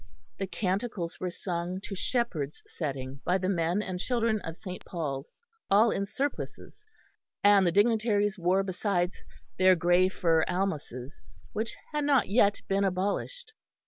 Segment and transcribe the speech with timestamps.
[0.39, 4.83] The canticles were sung to Shephard's setting by the men and children of St.
[4.83, 6.83] Paul's all in surplices:
[7.43, 9.21] and the dignitaries wore besides
[9.59, 13.53] their grey fur almuces, which had not yet been abolished.